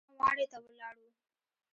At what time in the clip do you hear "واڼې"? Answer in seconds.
0.19-0.45